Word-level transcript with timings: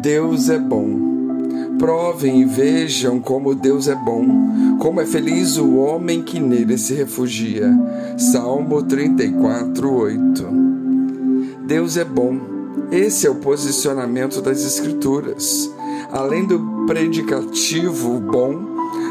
Deus 0.00 0.48
é 0.48 0.58
bom. 0.58 1.76
Provem 1.76 2.42
e 2.42 2.44
vejam 2.44 3.18
como 3.20 3.54
Deus 3.54 3.88
é 3.88 3.94
bom, 3.96 4.24
como 4.78 5.00
é 5.00 5.06
feliz 5.06 5.56
o 5.56 5.76
homem 5.76 6.22
que 6.22 6.38
nele 6.38 6.78
se 6.78 6.94
refugia. 6.94 7.68
Salmo 8.16 8.82
34, 8.82 9.92
8. 9.92 10.46
Deus 11.66 11.96
é 11.96 12.04
bom. 12.04 12.38
Esse 12.92 13.26
é 13.26 13.30
o 13.30 13.36
posicionamento 13.36 14.40
das 14.40 14.64
Escrituras. 14.64 15.68
Além 16.12 16.46
do 16.46 16.86
predicativo 16.86 18.20
bom, 18.20 18.56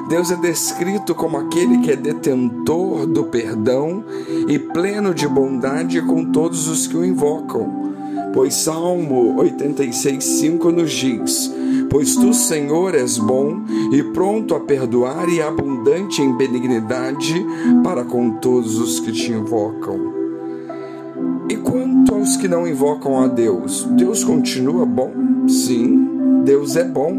Deus 0.10 0.32
é 0.32 0.38
descrito 0.38 1.14
como 1.14 1.38
aquele 1.38 1.80
que 1.80 1.92
é 1.92 1.96
detentor 1.98 3.06
do 3.06 3.26
perdão 3.26 4.06
e 4.48 4.58
pleno 4.58 5.14
de 5.14 5.28
bondade 5.28 6.02
com 6.02 6.32
todos 6.32 6.68
os 6.70 6.88
que 6.88 6.96
o 6.96 7.06
invocam. 7.06 7.87
Pois 8.38 8.54
Salmo 8.54 9.34
86,5 9.38 10.72
nos 10.72 10.92
diz: 10.92 11.52
Pois 11.90 12.16
tu, 12.16 12.36
Senhor, 12.36 12.94
és 12.94 13.18
bom 13.18 13.64
e 13.92 14.04
pronto 14.14 14.54
a 14.54 14.60
perdoar 14.60 15.28
e 15.28 15.42
abundante 15.42 16.22
em 16.22 16.38
benignidade 16.38 17.44
para 17.84 18.06
com 18.06 18.34
todos 18.34 18.78
os 18.78 19.00
que 19.00 19.12
te 19.12 19.32
invocam. 19.32 20.14
E 21.50 21.56
quanto 21.56 22.14
aos 22.14 22.38
que 22.38 22.48
não 22.48 22.68
invocam 22.68 23.20
a 23.20 23.28
Deus, 23.28 23.82
Deus 23.98 24.24
continua 24.24 24.86
bom? 24.86 25.12
Sim, 25.48 26.44
Deus 26.46 26.76
é 26.76 26.84
bom. 26.84 27.18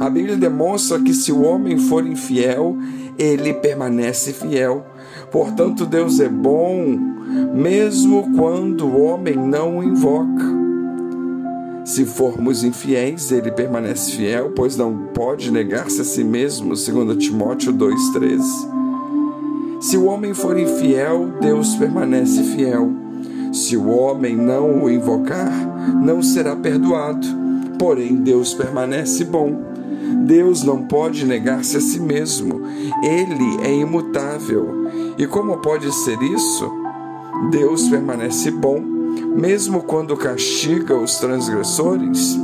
A 0.00 0.10
Bíblia 0.10 0.36
demonstra 0.36 0.98
que 0.98 1.14
se 1.14 1.30
o 1.30 1.42
homem 1.42 1.78
for 1.78 2.04
infiel, 2.04 2.76
ele 3.16 3.54
permanece 3.54 4.32
fiel. 4.32 4.84
Portanto, 5.30 5.86
Deus 5.86 6.18
é 6.18 6.28
bom 6.28 7.17
mesmo 7.54 8.30
quando 8.36 8.86
o 8.86 9.02
homem 9.02 9.36
não 9.36 9.78
o 9.78 9.84
invoca. 9.84 10.58
Se 11.84 12.04
formos 12.04 12.64
infiéis, 12.64 13.32
ele 13.32 13.50
permanece 13.50 14.12
fiel, 14.12 14.52
pois 14.54 14.76
não 14.76 14.94
pode 15.14 15.50
negar-se 15.50 16.02
a 16.02 16.04
si 16.04 16.22
mesmo, 16.22 16.76
segundo 16.76 17.16
Timóteo 17.16 17.72
2:13. 17.72 18.68
Se 19.80 19.96
o 19.96 20.04
homem 20.04 20.34
for 20.34 20.58
infiel, 20.58 21.30
Deus 21.40 21.74
permanece 21.76 22.42
fiel. 22.42 22.90
Se 23.52 23.76
o 23.76 23.88
homem 23.88 24.36
não 24.36 24.84
o 24.84 24.90
invocar, 24.90 25.50
não 26.02 26.20
será 26.20 26.54
perdoado. 26.54 27.26
Porém, 27.78 28.16
Deus 28.16 28.52
permanece 28.52 29.24
bom. 29.24 29.56
Deus 30.26 30.62
não 30.62 30.82
pode 30.82 31.24
negar-se 31.24 31.76
a 31.76 31.80
si 31.80 32.00
mesmo. 32.00 32.60
Ele 33.02 33.66
é 33.66 33.72
imutável. 33.72 34.68
E 35.16 35.26
como 35.26 35.58
pode 35.58 35.90
ser 35.94 36.20
isso? 36.22 36.70
Deus 37.50 37.88
permanece 37.88 38.50
bom, 38.50 38.80
mesmo 38.80 39.82
quando 39.82 40.16
castiga 40.16 40.96
os 40.96 41.16
transgressores? 41.18 42.38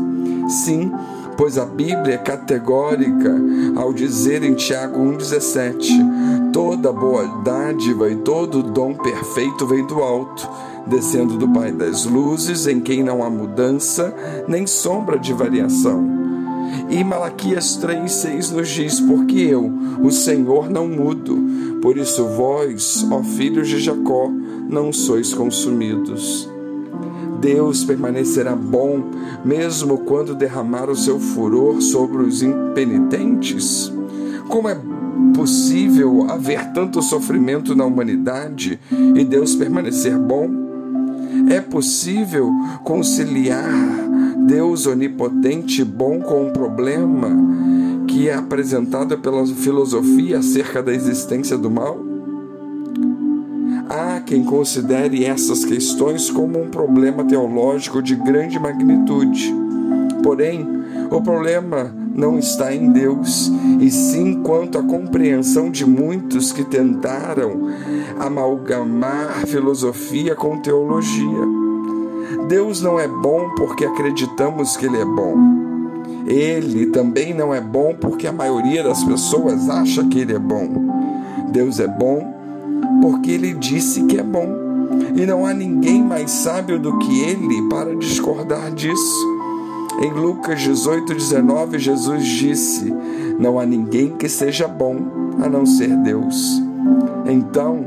Sim, 0.49 0.93
pois 1.37 1.59
a 1.59 1.65
Bíblia 1.65 2.15
é 2.15 2.19
categórica 2.19 3.35
ao 3.77 3.93
dizer 3.93 4.43
em 4.43 4.55
Tiago 4.55 5.01
1,17: 5.01 6.53
toda 6.53 6.93
boa 6.93 7.27
dádiva 7.43 8.11
e 8.11 8.17
todo 8.17 8.63
dom 8.63 8.95
perfeito 8.95 9.67
vem 9.67 9.87
do 9.87 10.01
alto, 10.01 10.49
descendo 10.87 11.37
do 11.37 11.49
Pai 11.49 11.73
das 11.73 12.05
luzes, 12.05 12.67
em 12.67 12.81
quem 12.81 13.03
não 13.03 13.25
há 13.25 13.31
mudança 13.31 14.15
nem 14.47 14.67
sombra 14.67 15.19
de 15.19 15.33
variação. 15.33 16.25
E 16.91 17.03
Malaquias 17.03 17.79
3,6 17.81 18.53
nos 18.53 18.69
diz: 18.69 19.01
Porque 19.01 19.39
eu, 19.39 19.73
o 20.03 20.11
Senhor, 20.11 20.71
não 20.71 20.87
mudo, 20.87 21.37
por 21.81 21.97
isso 21.97 22.25
vós, 22.29 23.07
ó 23.11 23.23
filhos 23.23 23.69
de 23.69 23.81
Jacó, 23.81 24.31
não 24.69 24.93
sois 24.93 25.33
consumidos. 25.33 26.49
Deus 27.41 27.85
permanecerá 27.85 28.57
bom, 28.57 29.03
mesmo 29.45 29.99
quando 29.99 30.35
derramar 30.35 30.89
o 30.89 30.97
seu 30.97 31.19
furor 31.21 31.83
sobre 31.83 32.23
os 32.23 32.43
impenitentes? 32.43 33.93
Como 34.49 34.69
é 34.69 34.79
possível 35.35 36.27
haver 36.31 36.73
tanto 36.73 37.03
sofrimento 37.03 37.75
na 37.75 37.85
humanidade 37.85 38.81
e 39.15 39.25
Deus 39.25 39.55
permanecer 39.55 40.17
bom? 40.17 40.49
É 41.51 41.61
possível 41.61 42.51
conciliar 42.83 43.69
Deus 44.47 44.87
onipotente 44.87 45.85
bom 45.85 46.21
com 46.21 46.47
um 46.47 46.53
problema 46.53 47.31
que 48.07 48.29
é 48.29 48.35
apresentado 48.35 49.19
pela 49.19 49.47
filosofia 49.47 50.39
acerca 50.39 50.83
da 50.83 50.95
existência 50.95 51.59
do 51.59 51.71
mal? 51.71 52.14
Há 53.89 54.21
quem 54.21 54.43
considere 54.45 55.25
essas 55.25 55.65
questões 55.65 56.31
como 56.31 56.61
um 56.61 56.71
problema 56.71 57.25
teológico 57.25 58.03
de 58.03 58.15
grande 58.15 58.59
magnitude. 58.59 59.55
Porém, 60.23 60.67
o 61.11 61.21
problema 61.21 61.95
não 62.15 62.39
está 62.39 62.75
em 62.75 62.91
Deus, 62.91 63.53
e 63.81 63.91
sim 63.91 64.43
quanto 64.43 64.79
à 64.79 64.83
compreensão 64.83 65.71
de 65.71 65.85
muitos 65.85 66.53
que 66.53 66.65
tentaram 66.65 67.69
amalgamar 68.19 69.47
filosofia 69.47 70.35
com 70.35 70.61
teologia. 70.61 71.47
Deus 72.49 72.81
não 72.81 72.99
é 72.99 73.07
bom 73.07 73.51
porque 73.57 73.85
acreditamos 73.85 74.77
que 74.77 74.87
Ele 74.87 74.99
é 74.99 75.05
bom. 75.05 75.37
Ele 76.27 76.87
também 76.87 77.35
não 77.35 77.53
é 77.53 77.61
bom 77.61 77.95
porque 78.01 78.27
a 78.27 78.33
maioria 78.33 78.83
das 78.83 79.05
pessoas 79.05 79.69
acha 79.69 80.05
que 80.05 80.21
Ele 80.21 80.35
é 80.35 80.39
bom. 80.39 80.69
Deus 81.53 81.81
é 81.81 81.87
bom 81.87 82.34
porque 83.05 83.33
ele 83.33 83.53
disse 83.53 84.05
que 84.05 84.19
é 84.19 84.23
bom. 84.23 84.49
E 85.15 85.27
não 85.27 85.45
há 85.45 85.53
ninguém 85.53 86.03
mais 86.03 86.31
sábio 86.31 86.79
do 86.79 86.99
que 87.01 87.21
ele 87.21 87.69
para 87.69 87.95
discordar 87.97 88.73
disso. 88.73 89.39
Em 90.01 90.11
Lucas 90.11 90.63
18, 90.63 91.13
19, 91.13 91.79
Jesus 91.79 92.25
disse: 92.25 92.95
Não 93.39 93.61
há 93.61 93.67
ninguém 93.67 94.17
que 94.17 94.27
seja 94.27 94.67
bom 94.67 94.97
a 95.39 95.47
não 95.51 95.67
ser 95.67 95.95
Deus. 95.99 96.63
Então, 97.27 97.85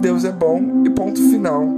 Deus 0.00 0.24
é 0.24 0.32
bom 0.32 0.82
e 0.86 0.88
ponto 0.88 1.20
final. 1.28 1.68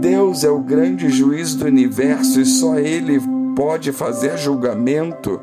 Deus 0.00 0.44
é 0.44 0.50
o 0.50 0.60
grande 0.60 1.10
juiz 1.10 1.54
do 1.54 1.66
universo 1.66 2.40
e 2.40 2.46
só 2.46 2.78
Ele 2.78 3.20
pode 3.54 3.92
fazer 3.92 4.38
julgamento 4.38 5.38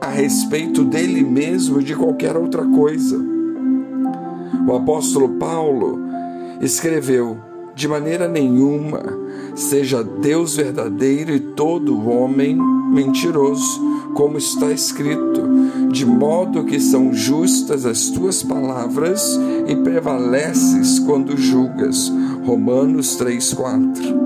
a 0.00 0.06
respeito 0.06 0.84
dele 0.84 1.24
mesmo 1.24 1.80
e 1.80 1.84
de 1.84 1.96
qualquer 1.96 2.36
outra 2.36 2.64
coisa. 2.64 3.31
O 4.66 4.74
apóstolo 4.74 5.30
Paulo 5.30 5.98
escreveu: 6.60 7.36
De 7.74 7.88
maneira 7.88 8.28
nenhuma 8.28 9.02
seja 9.54 10.02
Deus 10.02 10.56
verdadeiro 10.56 11.32
e 11.32 11.40
todo 11.40 12.08
homem 12.08 12.56
mentiroso, 12.92 13.80
como 14.14 14.36
está 14.36 14.70
escrito, 14.70 15.42
de 15.90 16.04
modo 16.04 16.64
que 16.64 16.78
são 16.78 17.12
justas 17.12 17.86
as 17.86 18.10
tuas 18.10 18.42
palavras 18.42 19.38
e 19.66 19.74
prevaleces 19.76 20.98
quando 20.98 21.36
julgas. 21.36 22.12
Romanos 22.44 23.16
3:4. 23.16 24.20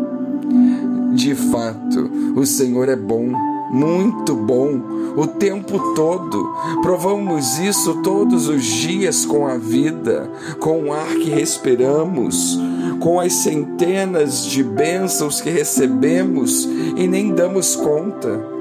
De 1.14 1.34
fato, 1.34 2.10
o 2.36 2.44
Senhor 2.44 2.88
é 2.88 2.96
bom 2.96 3.32
muito 3.70 4.34
bom 4.34 4.80
o 5.16 5.26
tempo 5.26 5.94
todo. 5.94 6.54
Provamos 6.82 7.58
isso 7.58 8.02
todos 8.02 8.48
os 8.48 8.64
dias 8.64 9.24
com 9.24 9.46
a 9.46 9.56
vida, 9.56 10.30
com 10.60 10.84
o 10.84 10.92
ar 10.92 11.08
que 11.08 11.30
respiramos, 11.30 12.58
com 13.00 13.18
as 13.18 13.32
centenas 13.32 14.44
de 14.44 14.62
bênçãos 14.62 15.40
que 15.40 15.50
recebemos 15.50 16.64
e 16.96 17.06
nem 17.06 17.32
damos 17.34 17.74
conta. 17.74 18.56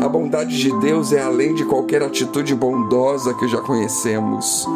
A 0.00 0.08
bondade 0.08 0.58
de 0.58 0.70
Deus 0.80 1.12
é 1.12 1.22
além 1.22 1.54
de 1.54 1.64
qualquer 1.64 2.02
atitude 2.02 2.54
bondosa 2.54 3.32
que 3.34 3.48
já 3.48 3.60
conhecemos. 3.60 4.66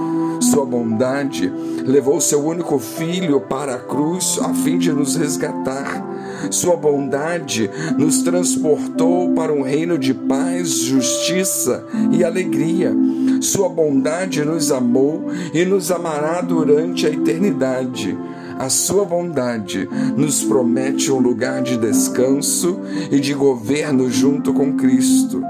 Sua 0.41 0.65
bondade 0.65 1.53
levou 1.85 2.21
seu 2.21 2.45
único 2.45 2.79
filho 2.79 3.41
para 3.41 3.75
a 3.75 3.79
cruz 3.79 4.39
a 4.41 4.55
fim 4.55 4.79
de 4.79 4.93
nos 4.93 5.17
resgatar. 5.17 6.07
Sua 6.51 6.77
bondade 6.77 7.71
nos 7.97 8.23
transportou 8.23 9.35
para 9.35 9.53
um 9.53 9.63
reino 9.63 9.99
de 9.99 10.15
paz, 10.15 10.71
justiça 10.71 11.85
e 12.13 12.23
alegria. 12.23 12.95
Sua 13.41 13.69
bondade 13.69 14.45
nos 14.45 14.71
amou 14.71 15.31
e 15.53 15.65
nos 15.65 15.91
amará 15.91 16.41
durante 16.41 17.07
a 17.07 17.11
eternidade. 17.11 18.17
A 18.59 18.69
sua 18.69 19.05
bondade 19.05 19.89
nos 20.17 20.43
promete 20.43 21.13
um 21.13 21.19
lugar 21.19 21.63
de 21.63 21.77
descanso 21.77 22.81
e 23.11 23.21
de 23.21 23.33
governo 23.33 24.11
junto 24.11 24.53
com 24.53 24.77
Cristo. 24.77 25.43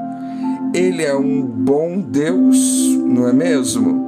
Ele 0.74 1.02
é 1.02 1.16
um 1.16 1.40
bom 1.42 1.98
Deus, 1.98 2.58
não 3.06 3.26
é 3.26 3.32
mesmo? 3.32 4.07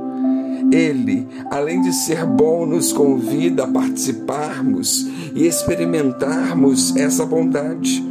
Ele, 0.70 1.26
além 1.50 1.80
de 1.82 1.92
ser 1.92 2.24
bom, 2.24 2.64
nos 2.66 2.92
convida 2.92 3.64
a 3.64 3.68
participarmos 3.68 5.08
e 5.34 5.46
experimentarmos 5.46 6.94
essa 6.96 7.26
bondade. 7.26 8.04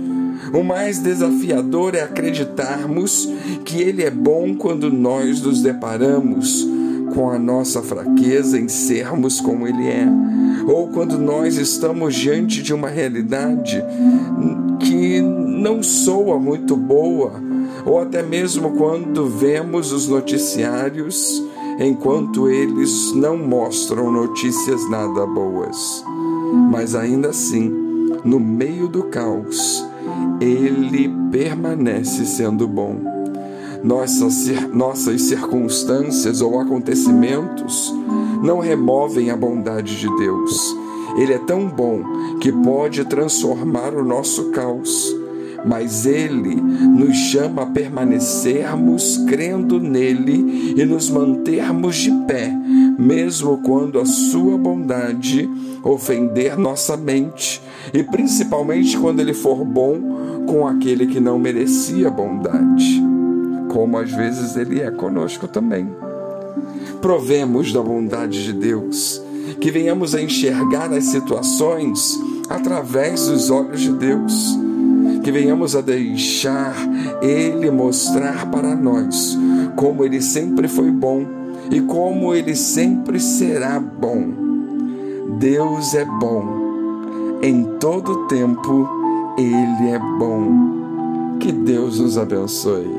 O 0.54 0.64
mais 0.64 1.00
desafiador 1.00 1.96
é 1.96 2.02
acreditarmos 2.02 3.30
que 3.64 3.82
Ele 3.82 4.04
é 4.04 4.10
bom 4.10 4.56
quando 4.56 4.92
nós 4.92 5.42
nos 5.42 5.62
deparamos 5.62 6.68
com 7.14 7.30
a 7.30 7.40
nossa 7.40 7.82
fraqueza 7.82 8.60
em 8.60 8.68
sermos 8.68 9.42
como 9.42 9.68
Ele 9.68 9.88
é, 9.88 10.08
ou 10.68 10.88
quando 10.90 11.18
nós 11.18 11.58
estamos 11.58 12.16
diante 12.16 12.62
de 12.62 12.74
uma 12.74 12.90
realidade 12.90 13.84
que 14.80 15.22
não 15.22 15.84
soa 15.84 16.40
muito 16.40 16.76
boa, 16.76 17.34
ou 17.86 18.00
até 18.00 18.22
mesmo 18.22 18.72
quando 18.72 19.28
vemos 19.28 19.92
os 19.92 20.08
noticiários, 20.08 21.44
enquanto 21.80 22.50
eles 22.50 23.14
não 23.14 23.38
mostram 23.38 24.12
notícias 24.12 24.88
nada 24.90 25.26
boas. 25.26 26.04
Mas 26.70 26.94
ainda 26.94 27.30
assim, 27.30 27.70
no 28.26 28.40
meio 28.40 28.88
do 28.88 29.04
caos, 29.04 29.86
ele 30.42 31.10
permanece 31.32 32.26
sendo 32.26 32.68
bom. 32.68 32.98
Nossas, 33.82 34.48
nossas 34.74 35.22
circunstâncias 35.22 36.42
ou 36.42 36.60
acontecimentos 36.60 37.94
não 38.44 38.60
removem 38.60 39.30
a 39.30 39.38
bondade 39.38 39.98
de 39.98 40.18
Deus. 40.18 40.76
Ele 41.18 41.34
é 41.34 41.40
tão 41.40 41.66
bom 41.68 42.04
que 42.42 42.52
pode 42.52 43.06
transformar 43.06 43.94
o 43.94 44.04
nosso 44.04 44.52
caos, 44.52 45.16
mas 45.66 46.06
Ele 46.06 46.56
nos 46.56 47.16
chama 47.16 47.64
a 47.64 47.66
permanecermos 47.66 49.18
crendo 49.28 49.80
nele 49.80 50.74
e 50.78 50.86
nos 50.86 51.10
mantermos 51.10 51.98
de 51.98 52.12
pé, 52.28 52.52
mesmo 52.98 53.58
quando 53.60 54.00
a 54.00 54.06
Sua 54.06 54.58
bondade 54.58 55.50
ofender 55.84 56.58
nossa 56.58 56.98
mente 56.98 57.62
e 57.94 58.04
principalmente 58.04 58.98
quando 58.98 59.20
Ele 59.20 59.34
for 59.34 59.64
bom 59.64 60.46
com 60.46 60.68
aquele 60.68 61.08
que 61.08 61.20
não 61.20 61.38
merecia 61.38 62.10
bondade, 62.10 63.02
como 63.70 63.98
às 63.98 64.12
vezes 64.12 64.56
Ele 64.56 64.82
é 64.82 64.90
conosco 64.92 65.48
também. 65.48 65.88
Provemos 67.02 67.72
da 67.72 67.82
bondade 67.82 68.44
de 68.44 68.54
Deus, 68.54 69.22
que 69.62 69.72
venhamos 69.72 70.16
a 70.16 70.22
enxergar 70.22 70.92
as 70.92 71.06
situações 71.06 72.20
através 72.50 73.28
dos 73.28 73.50
olhos 73.50 73.80
de 73.80 73.92
Deus, 73.94 74.58
que 75.30 75.32
venhamos 75.32 75.76
a 75.76 75.82
deixar 75.82 76.74
Ele 77.22 77.70
mostrar 77.70 78.50
para 78.50 78.76
nós 78.76 79.38
como 79.76 80.04
Ele 80.04 80.20
sempre 80.20 80.68
foi 80.68 80.90
bom 80.90 81.24
e 81.70 81.80
como 81.82 82.34
Ele 82.34 82.56
sempre 82.56 83.20
será 83.20 83.80
bom. 83.80 84.26
Deus 85.38 85.94
é 85.94 86.04
bom, 86.04 87.40
em 87.44 87.64
todo 87.80 88.26
tempo 88.26 88.90
Ele 89.38 89.92
é 89.92 90.00
bom. 90.18 91.38
Que 91.40 91.52
Deus 91.52 92.00
nos 92.00 92.18
abençoe. 92.18 92.99